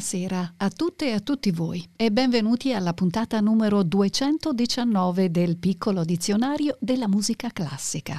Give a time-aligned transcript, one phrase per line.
[0.00, 6.04] Buonasera a tutte e a tutti voi e benvenuti alla puntata numero 219 del piccolo
[6.04, 8.18] dizionario della musica classica.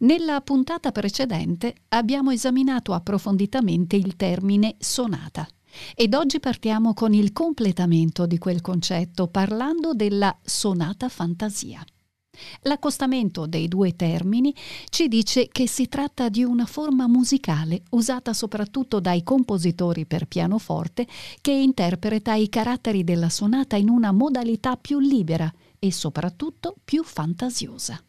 [0.00, 5.48] Nella puntata precedente abbiamo esaminato approfonditamente il termine sonata
[5.94, 11.82] ed oggi partiamo con il completamento di quel concetto parlando della sonata fantasia.
[12.62, 14.54] L'accostamento dei due termini
[14.88, 21.06] ci dice che si tratta di una forma musicale usata soprattutto dai compositori per pianoforte
[21.40, 28.02] che interpreta i caratteri della sonata in una modalità più libera e soprattutto più fantasiosa.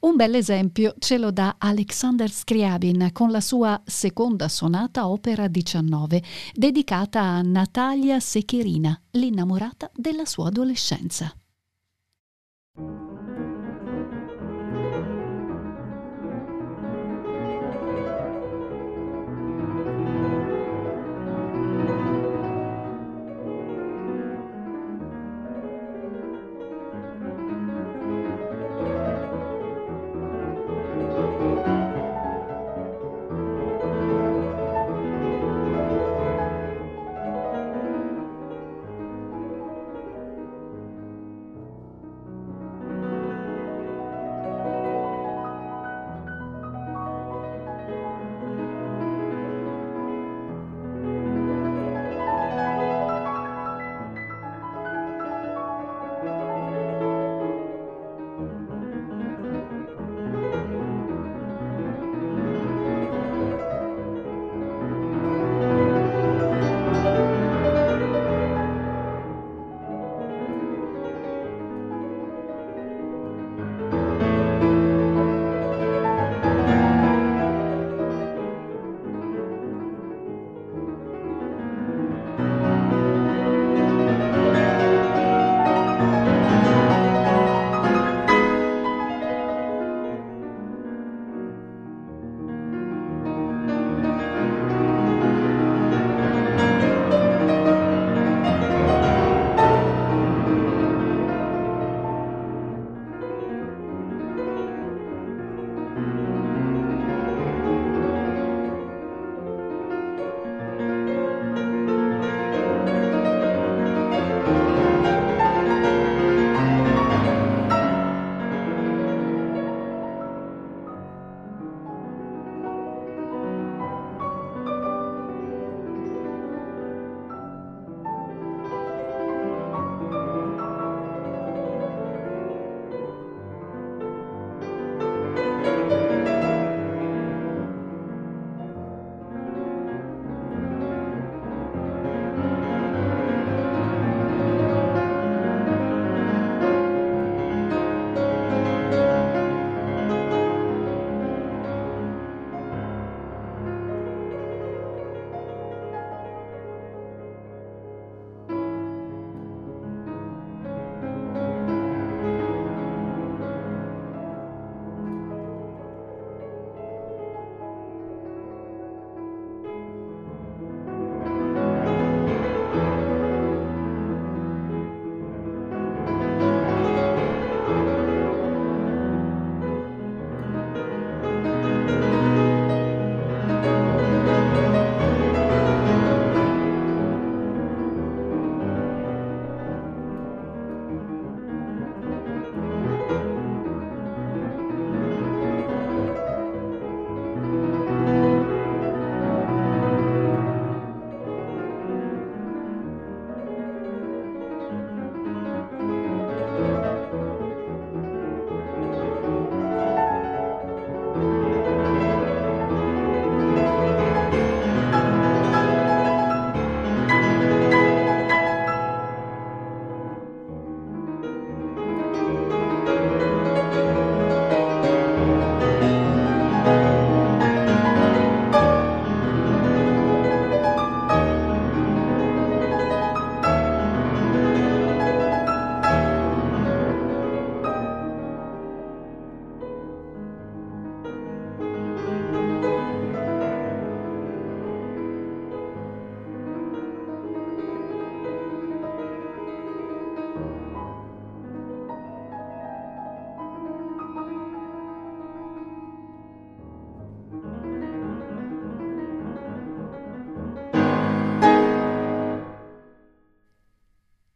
[0.00, 6.22] Un bel esempio ce lo dà Alexander Scriabin con la sua seconda sonata opera 19,
[6.54, 11.32] dedicata a Natalia Sechirina, l'innamorata della sua adolescenza.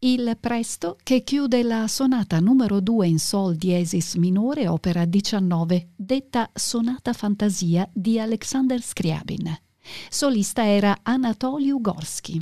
[0.07, 6.51] Il presto che chiude la sonata numero 2 in sol diesis minore, opera 19, detta
[6.53, 9.59] Sonata Fantasia di Alexander Scriabin.
[10.11, 12.39] Solista era Anatoly Ugorsky.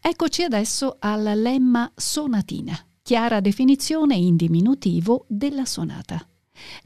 [0.00, 6.24] Eccoci adesso al lemma sonatina, chiara definizione in diminutivo della sonata.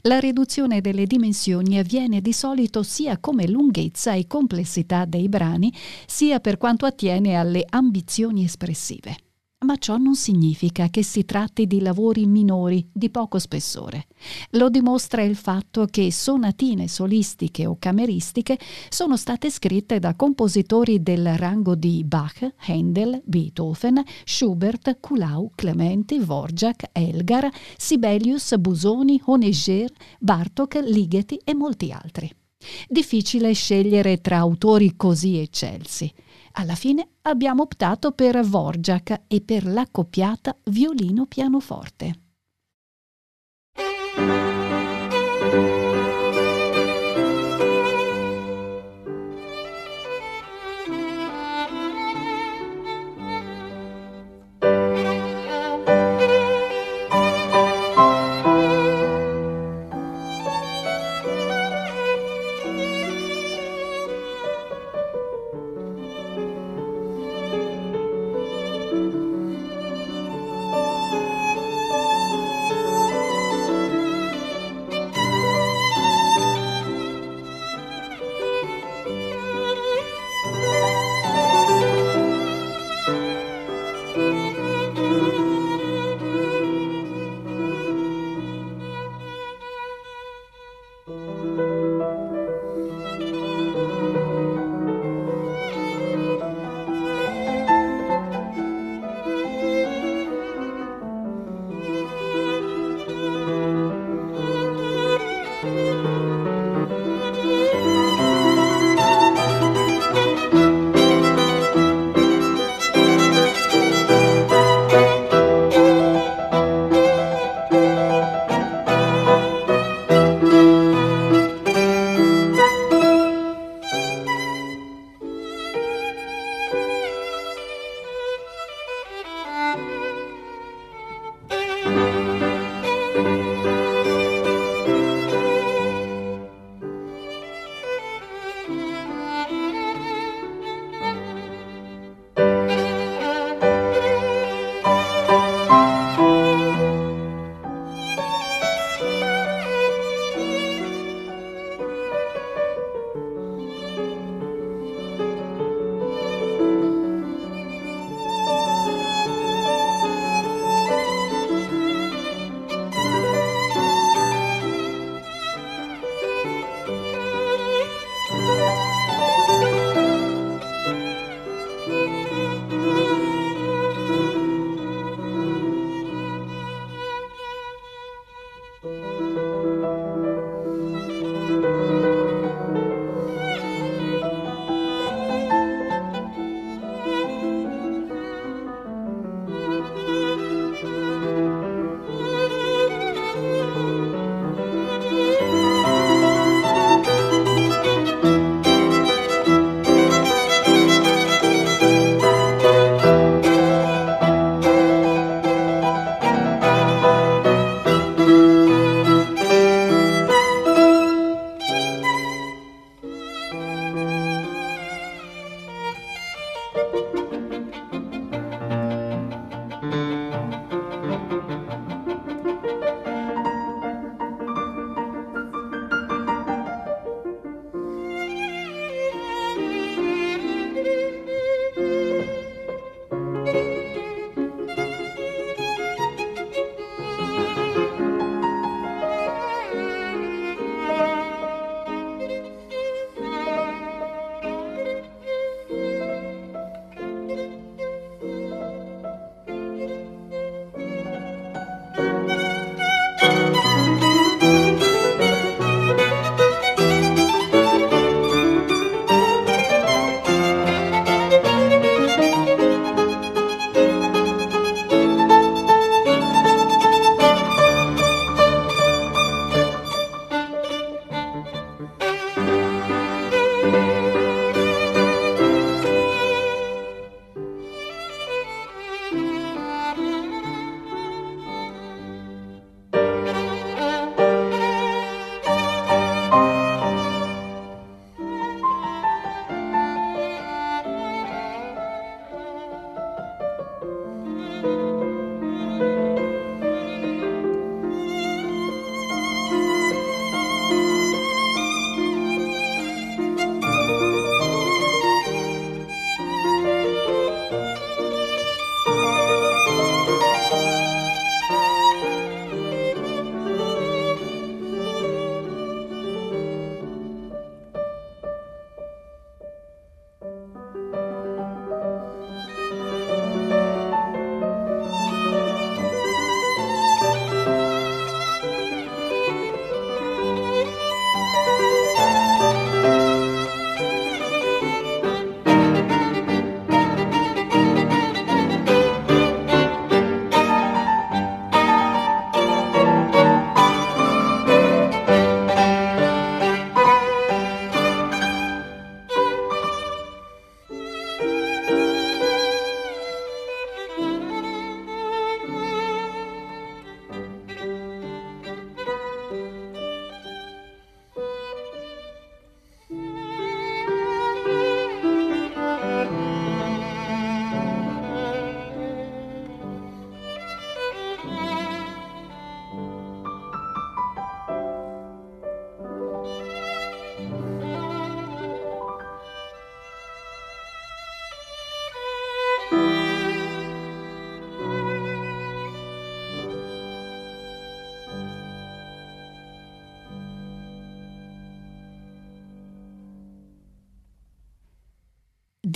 [0.01, 5.73] La riduzione delle dimensioni avviene di solito sia come lunghezza e complessità dei brani,
[6.05, 9.15] sia per quanto attiene alle ambizioni espressive
[9.65, 14.05] ma ciò non significa che si tratti di lavori minori di poco spessore.
[14.51, 18.59] Lo dimostra il fatto che sonatine solistiche o cameristiche
[18.89, 26.89] sono state scritte da compositori del rango di Bach, Handel, Beethoven, Schubert, Kulau, Clementi, Vorjak,
[26.91, 32.31] Elgar, Sibelius, Busoni, Honegger, Bartok, Ligeti e molti altri.
[32.87, 36.11] Difficile scegliere tra autori così eccelsi.
[36.59, 42.21] Alla fine abbiamo optato per Vorjak e per l'accoppiata violino-pianoforte.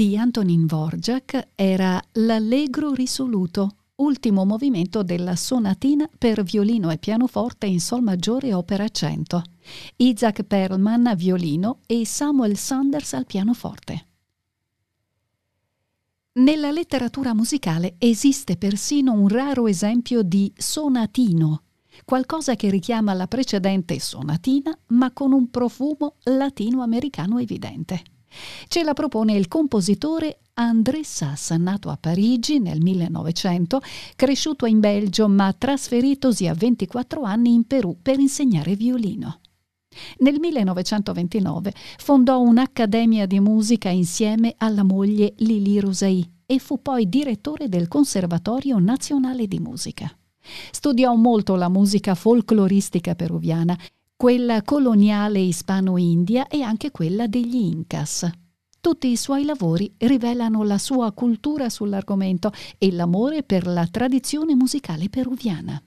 [0.02, 7.80] Di Antonin Dvorak era l'Allegro risoluto, ultimo movimento della sonatina per violino e pianoforte in
[7.80, 9.44] Sol maggiore opera 100.
[9.98, 14.08] Isaac Perlman violino e Samuel Sanders al pianoforte.
[16.32, 21.62] Nella letteratura musicale esiste persino un raro esempio di sonatino,
[22.06, 28.02] qualcosa che richiama la precedente sonatina ma con un profumo latinoamericano evidente.
[28.68, 33.82] Ce la propone il compositore André Sassa, nato a Parigi nel 1900,
[34.16, 39.40] cresciuto in Belgio ma trasferitosi a 24 anni in Perù per insegnare violino.
[40.20, 47.68] Nel 1929 fondò un'accademia di musica insieme alla moglie Lili Rosai e fu poi direttore
[47.68, 50.14] del Conservatorio Nazionale di Musica.
[50.72, 53.78] Studiò molto la musica folcloristica peruviana,
[54.22, 58.30] quella coloniale ispano-india e anche quella degli Incas.
[58.80, 65.10] Tutti i suoi lavori rivelano la sua cultura sull'argomento e l'amore per la tradizione musicale
[65.10, 65.84] peruviana.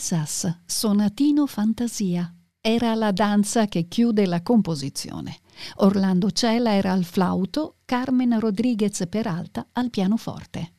[0.00, 2.34] Sass, Sonatino Fantasia.
[2.58, 5.40] Era la danza che chiude la composizione.
[5.76, 10.72] Orlando Cela era al flauto, Carmen Rodriguez Peralta al pianoforte.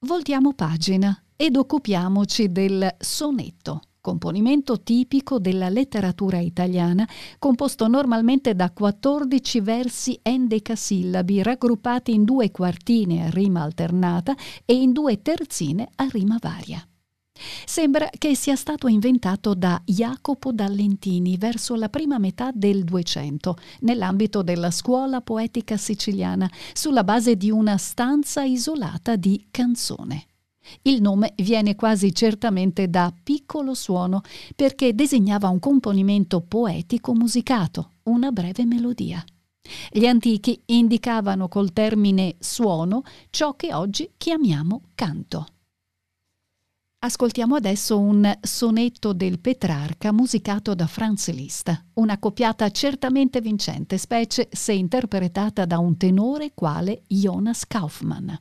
[0.00, 7.06] Voltiamo pagina ed occupiamoci del sonetto, componimento tipico della letteratura italiana,
[7.38, 14.92] composto normalmente da 14 versi endecasillabi raggruppati in due quartine a rima alternata e in
[14.92, 16.82] due terzine a rima varia.
[17.66, 24.42] Sembra che sia stato inventato da Jacopo Dallentini verso la prima metà del Duecento, nell'ambito
[24.42, 30.27] della scuola poetica siciliana, sulla base di una stanza isolata di canzone.
[30.82, 34.22] Il nome viene quasi certamente da piccolo suono,
[34.54, 39.24] perché designava un componimento poetico musicato, una breve melodia.
[39.90, 45.46] Gli antichi indicavano col termine suono ciò che oggi chiamiamo canto.
[47.00, 54.48] Ascoltiamo adesso un sonetto del Petrarca musicato da Franz Liszt, una coppiata certamente vincente, specie
[54.50, 58.32] se interpretata da un tenore quale Jonas Kaufmann.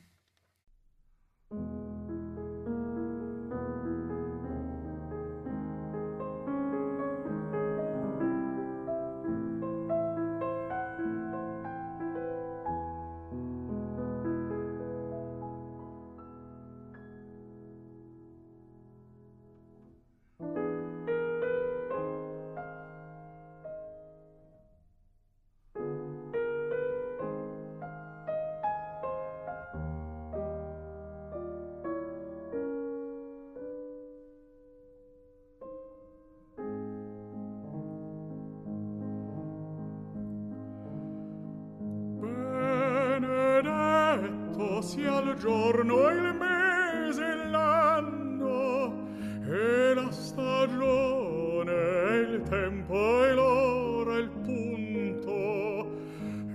[52.38, 55.96] il tempo e l'ora il punto.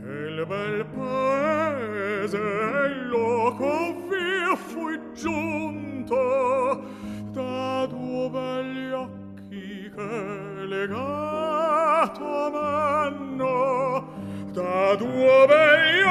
[0.05, 6.85] E il bel paese e il loco via fui giunto.
[7.33, 14.11] Da due belli occhi che legato m'hanno
[14.53, 16.02] da due belli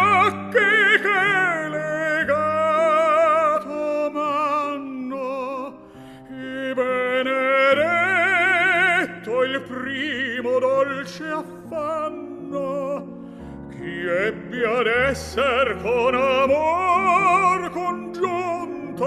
[15.31, 19.05] esser con amor congiunta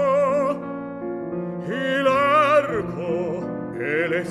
[1.67, 4.25] il arco e le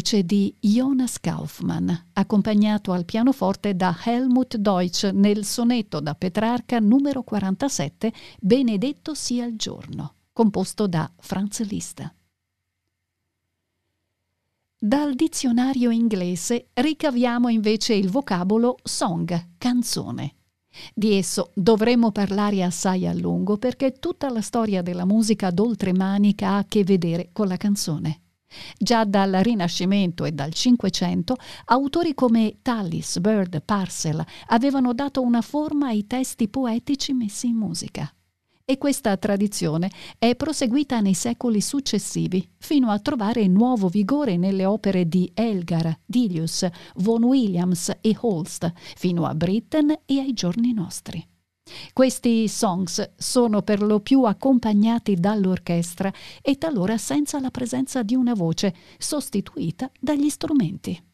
[0.00, 7.22] voce di Jonas Kaufmann, accompagnato al pianoforte da Helmut Deutsch nel sonetto da Petrarca numero
[7.22, 8.10] 47
[8.40, 12.14] Benedetto sia il giorno, composto da Franz Liszt.
[14.78, 20.36] Dal dizionario inglese ricaviamo invece il vocabolo song, canzone.
[20.94, 26.56] Di esso dovremmo parlare assai a lungo perché tutta la storia della musica d'oltremanica ha
[26.56, 28.20] a che vedere con la canzone.
[28.78, 31.36] Già dal Rinascimento e dal Cinquecento,
[31.66, 38.12] autori come Tallis, Bird, Parcel avevano dato una forma ai testi poetici messi in musica.
[38.64, 45.08] E questa tradizione è proseguita nei secoli successivi, fino a trovare nuovo vigore nelle opere
[45.08, 51.26] di Elgar, Dilius, Vaughan Williams e Holst, fino a Britten e ai giorni nostri.
[51.92, 58.34] Questi songs sono per lo più accompagnati dall'orchestra e talora senza la presenza di una
[58.34, 61.09] voce, sostituita dagli strumenti.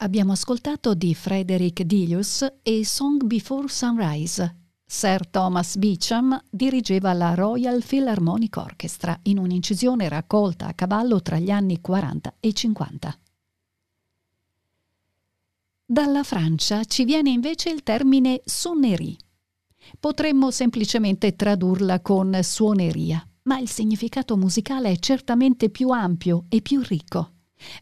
[0.00, 4.56] Abbiamo ascoltato di Frederick Dilius e Song Before Sunrise.
[4.86, 11.50] Sir Thomas Beecham dirigeva la Royal Philharmonic Orchestra in un'incisione raccolta a cavallo tra gli
[11.50, 13.18] anni 40 e 50.
[15.84, 19.16] Dalla Francia ci viene invece il termine sonnerie.
[19.98, 26.82] Potremmo semplicemente tradurla con suoneria, ma il significato musicale è certamente più ampio e più
[26.82, 27.32] ricco.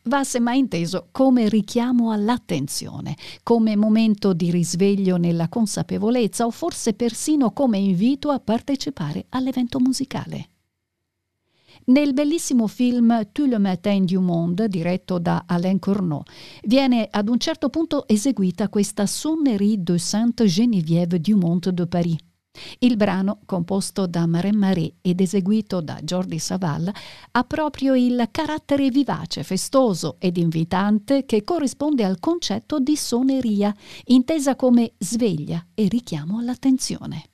[0.04, 7.52] Va semmai inteso come richiamo all'attenzione, come momento di risveglio nella consapevolezza o forse persino
[7.52, 10.50] come invito a partecipare all'evento musicale.
[11.88, 16.22] Nel bellissimo film Tout le matin du monde, diretto da Alain Corneau,
[16.64, 22.25] viene ad un certo punto eseguita questa Sonnerie de Sainte Geneviève du Mont de Paris
[22.80, 26.90] il brano, composto da Marin Marais ed eseguito da Jordi Savall,
[27.32, 33.74] ha proprio il carattere vivace, festoso ed invitante che corrisponde al concetto di soneria,
[34.06, 37.30] intesa come sveglia e richiamo all'attenzione.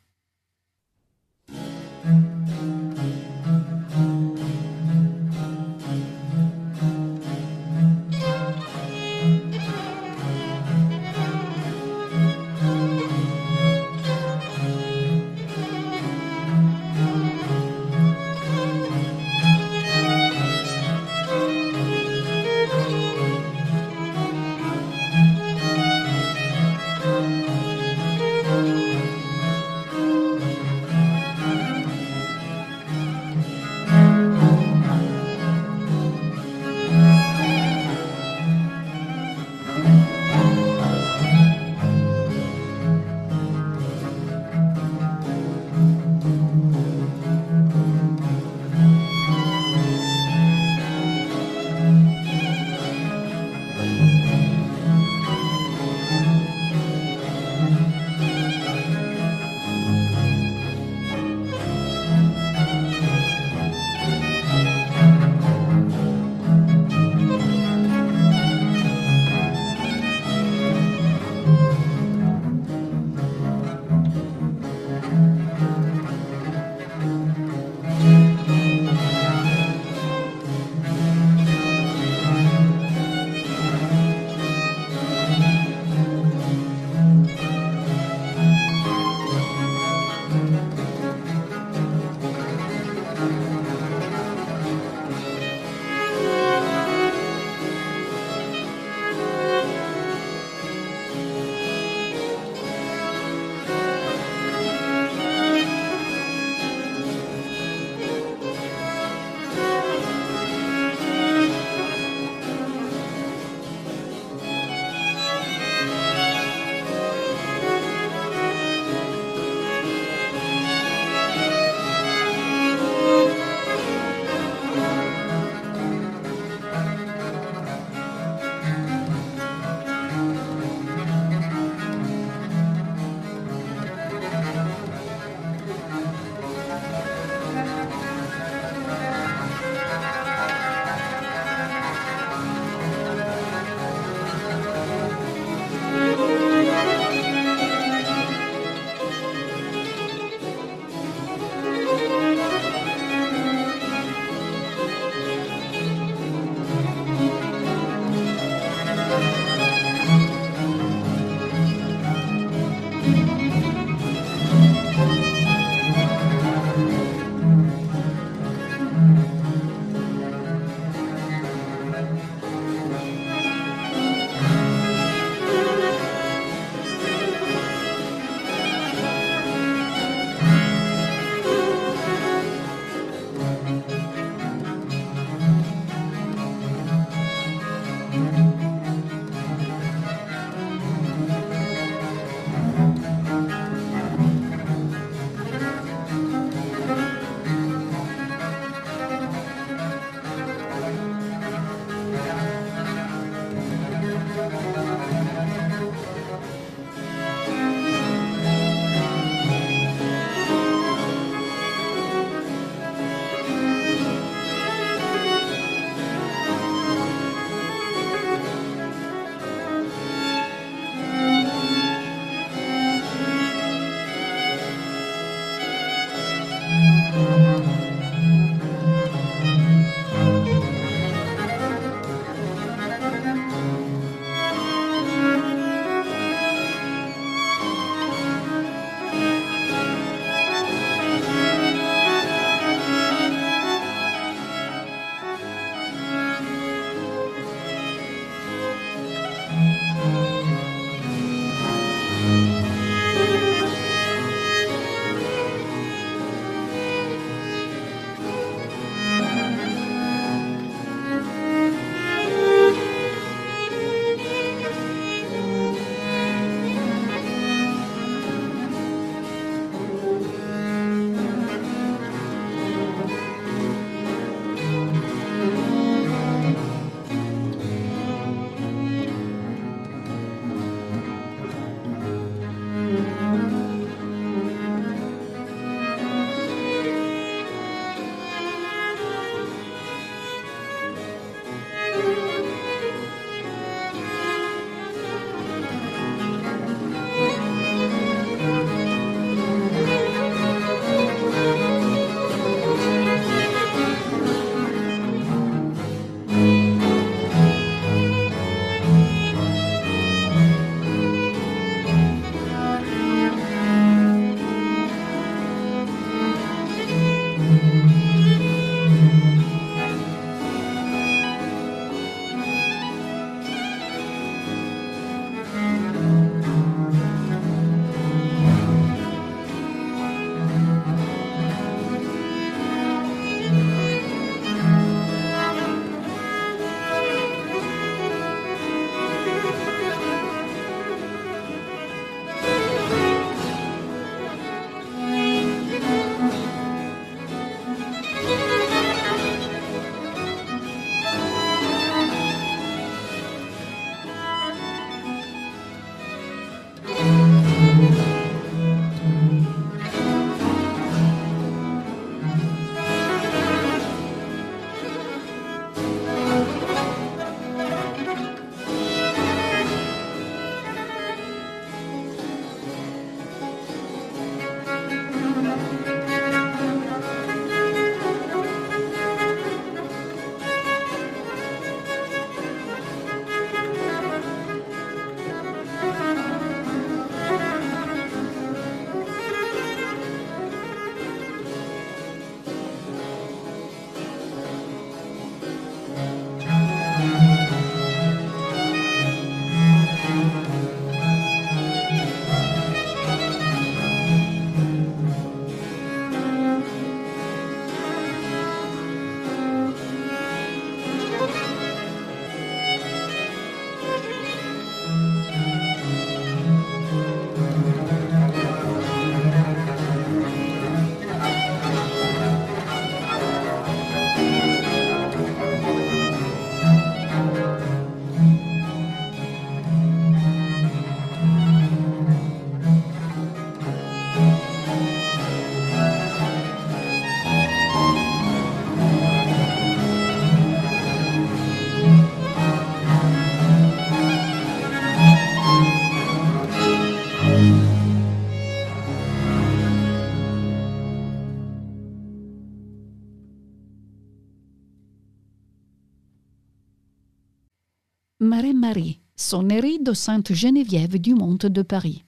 [458.62, 462.00] Marie Sonnerie de Sainte-Geneviève du Mont de Paris.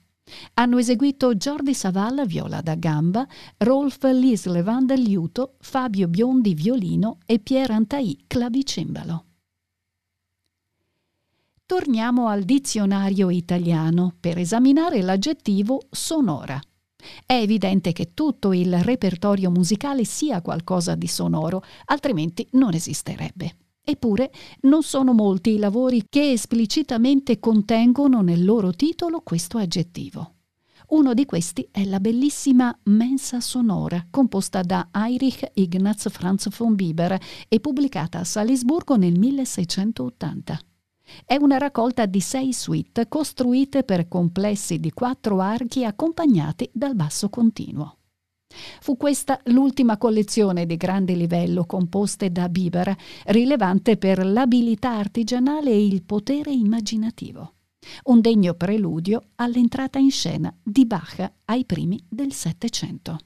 [0.53, 3.27] Hanno eseguito Jordi Savalla viola da gamba,
[3.57, 9.25] Rolf Lislevan liuto, Fabio Biondi violino e Pierre Antai clavicembalo.
[11.65, 16.57] Torniamo al dizionario italiano per esaminare l'aggettivo sonora.
[17.25, 23.57] È evidente che tutto il repertorio musicale sia qualcosa di sonoro, altrimenti non esisterebbe.
[23.87, 24.31] Eppure
[24.61, 30.33] non sono molti i lavori che esplicitamente contengono nel loro titolo questo aggettivo.
[30.87, 37.15] Uno di questi è la bellissima Mensa sonora, composta da Heinrich Ignaz Franz von Bieber
[37.47, 40.59] e pubblicata a Salisburgo nel 1680.
[41.23, 47.29] È una raccolta di sei suite costruite per complessi di quattro archi accompagnati dal basso
[47.29, 47.97] continuo.
[48.79, 52.95] Fu questa l'ultima collezione di grande livello composte da Bieber,
[53.25, 57.53] rilevante per l'abilità artigianale e il potere immaginativo.
[58.05, 63.19] Un degno preludio all'entrata in scena di Bach ai primi del Settecento.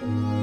[0.00, 0.37] 嗯。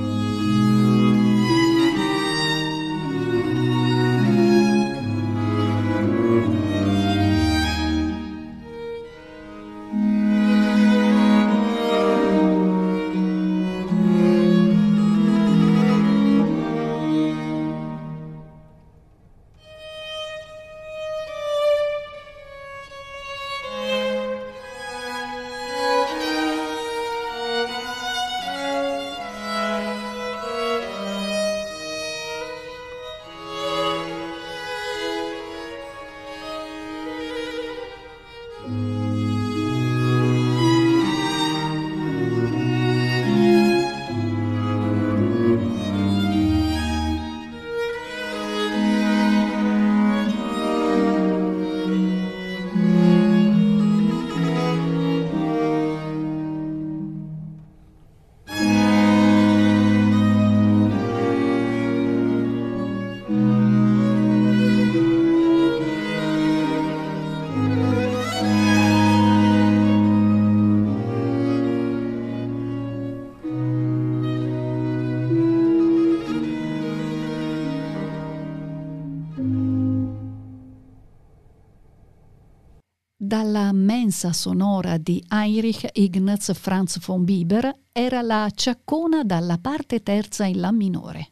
[84.16, 90.62] Mensa sonora di Heinrich Ignaz Franz von Bieber era la ciaccona dalla parte terza in
[90.62, 91.32] La minore.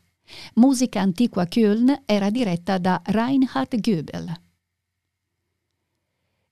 [0.56, 4.42] Musica antiqua Köln era diretta da Reinhard Goebel.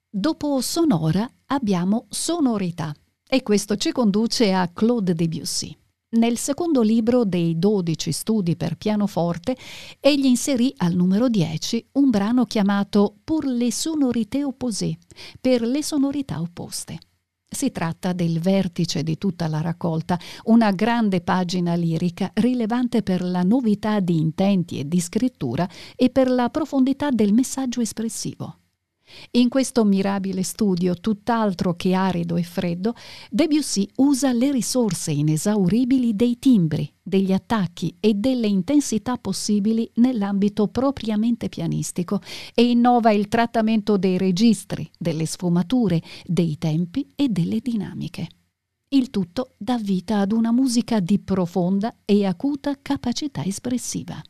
[0.09, 2.95] Dopo sonora abbiamo sonorità
[3.27, 5.80] e questo ci conduce a Claude Debussy.
[6.13, 9.55] Nel secondo libro dei 12 studi per pianoforte,
[10.01, 14.97] egli inserì al numero 10 un brano chiamato Pour les sonorités opposées,
[15.39, 16.99] per le sonorità opposte.
[17.47, 23.43] Si tratta del vertice di tutta la raccolta, una grande pagina lirica rilevante per la
[23.43, 28.60] novità di intenti e di scrittura e per la profondità del messaggio espressivo.
[29.31, 32.93] In questo mirabile studio, tutt'altro che arido e freddo,
[33.29, 41.49] Debussy usa le risorse inesauribili dei timbri, degli attacchi e delle intensità possibili nell'ambito propriamente
[41.49, 42.21] pianistico
[42.53, 48.27] e innova il trattamento dei registri, delle sfumature, dei tempi e delle dinamiche.
[48.89, 54.21] Il tutto dà vita ad una musica di profonda e acuta capacità espressiva.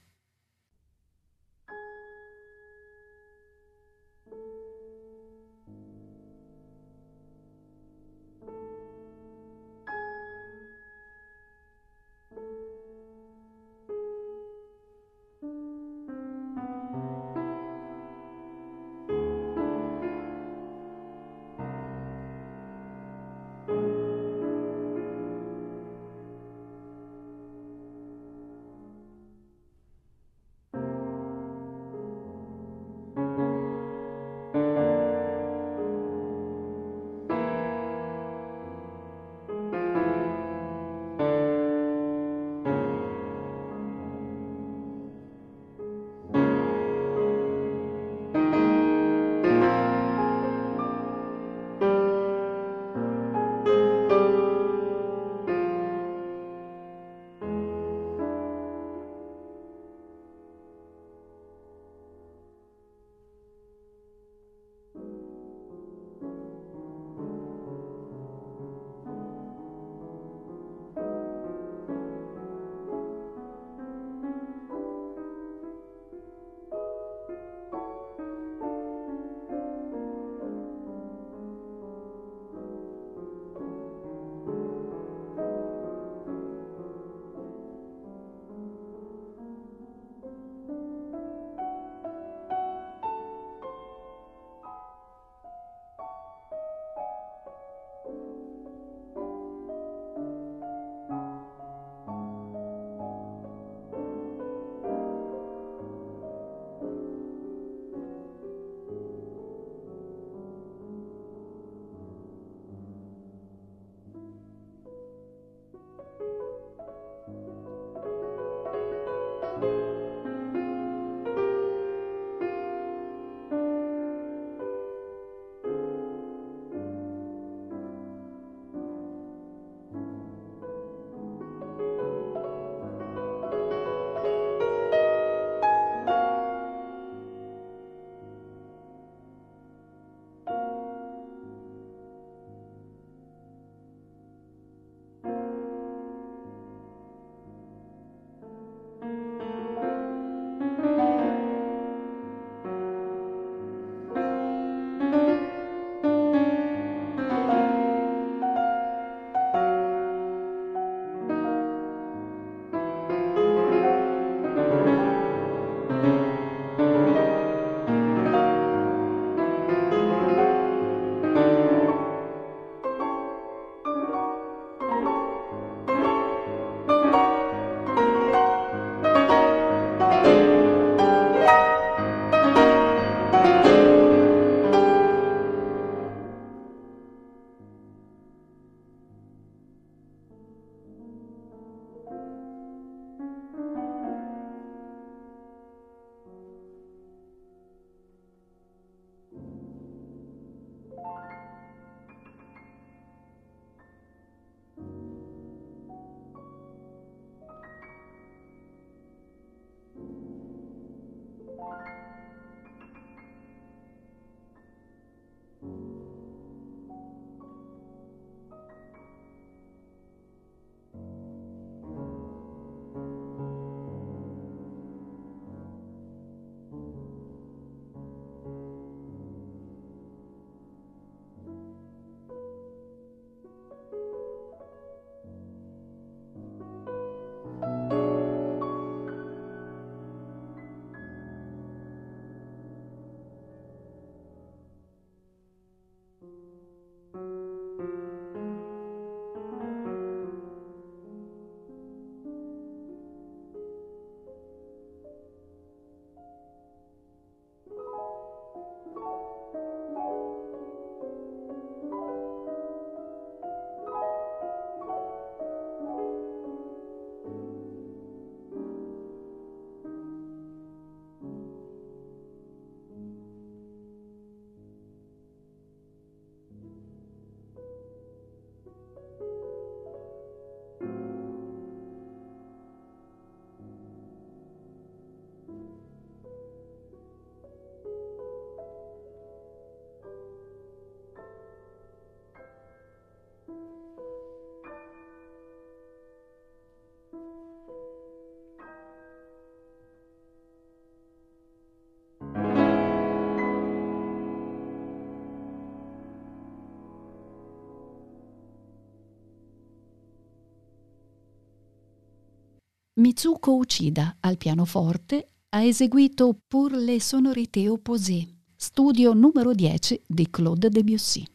[313.01, 320.69] Mitsuko Uchida al pianoforte ha eseguito Pour les sonorités opposées, studio numero 10 di Claude
[320.69, 321.25] Debussy.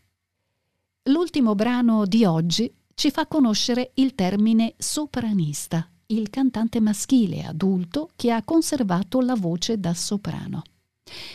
[1.10, 8.30] L'ultimo brano di oggi ci fa conoscere il termine sopranista, il cantante maschile adulto che
[8.30, 10.62] ha conservato la voce da soprano.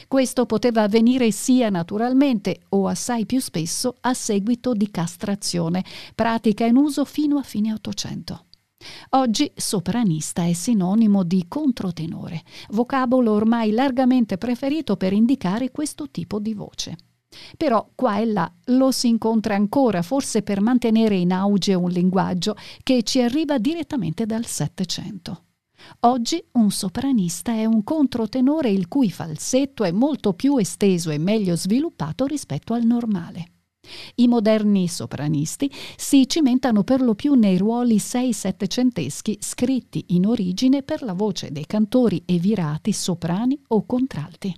[0.07, 5.83] Questo poteva avvenire sia naturalmente o assai più spesso a seguito di castrazione,
[6.15, 8.45] pratica in uso fino a fine Ottocento.
[9.11, 16.53] Oggi sopranista è sinonimo di controtenore, vocabolo ormai largamente preferito per indicare questo tipo di
[16.53, 16.95] voce.
[17.55, 22.55] Però qua e là lo si incontra ancora, forse per mantenere in auge un linguaggio
[22.83, 25.43] che ci arriva direttamente dal Settecento.
[26.01, 31.55] Oggi un sopranista è un controtenore il cui falsetto è molto più esteso e meglio
[31.55, 33.60] sviluppato rispetto al normale.
[34.15, 41.01] I moderni sopranisti si cimentano per lo più nei ruoli sei-settecenteschi scritti in origine per
[41.01, 44.53] la voce dei cantori e virati soprani o contralti.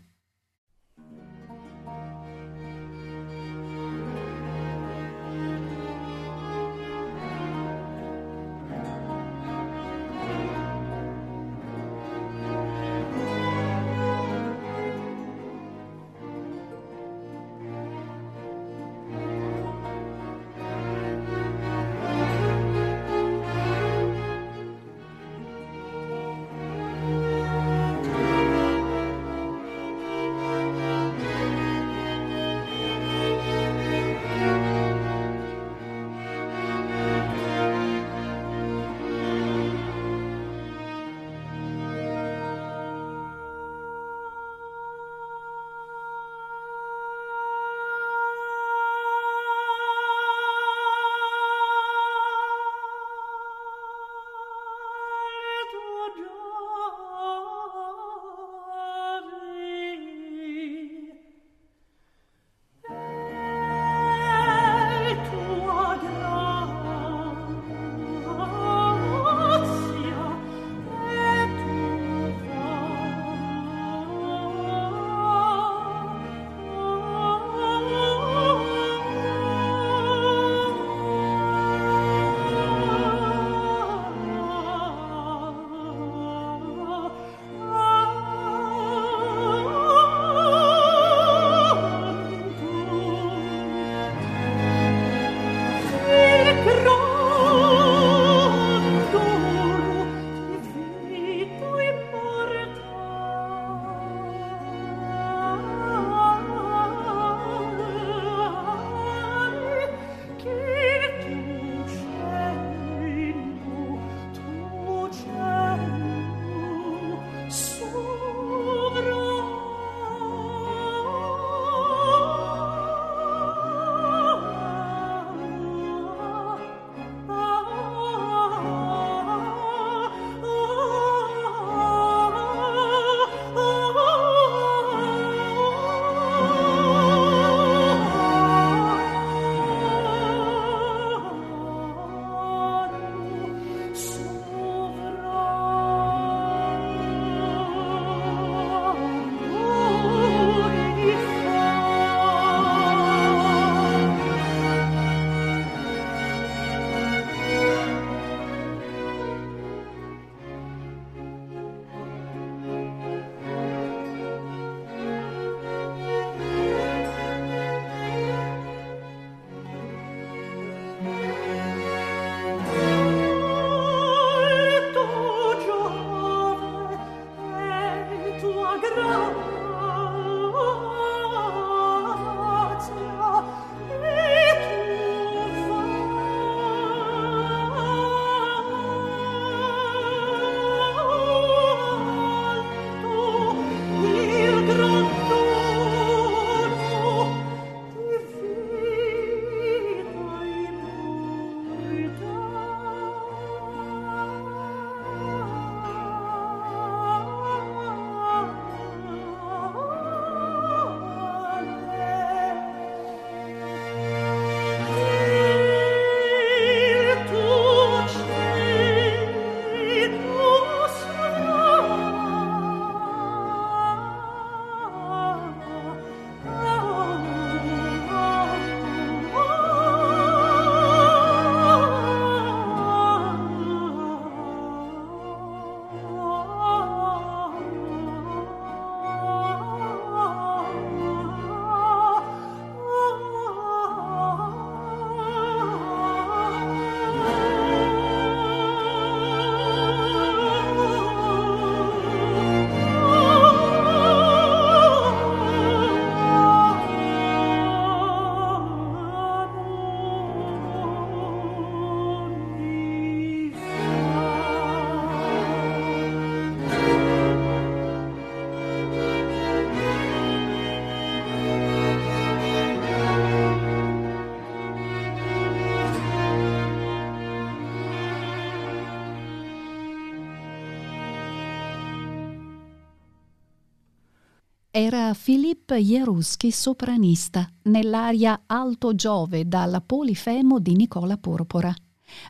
[284.76, 291.72] Era Philippe Jeruschi sopranista nell'aria Alto Giove dal Polifemo di Nicola Porpora.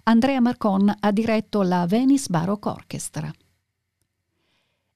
[0.03, 3.31] Andrea Marcon ha diretto la Venice Baroque Orchestra.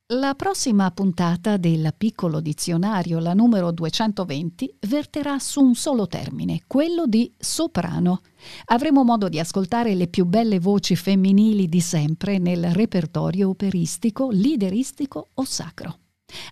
[0.07, 7.05] La prossima puntata del piccolo dizionario, la numero 220, verterà su un solo termine, quello
[7.05, 8.23] di soprano.
[8.65, 15.29] Avremo modo di ascoltare le più belle voci femminili di sempre nel repertorio operistico, lideristico
[15.35, 15.99] o sacro.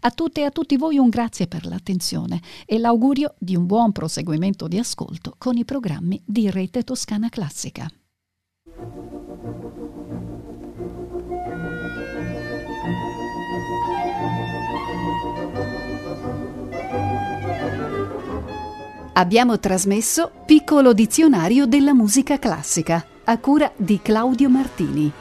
[0.02, 3.92] A tutte e a tutti voi un grazie per l'attenzione e l'augurio di un buon
[3.92, 7.90] proseguimento di ascolto con i programmi di Rete Toscana Classica.
[19.14, 25.12] Abbiamo trasmesso Piccolo dizionario della musica classica a cura di Claudio Martini.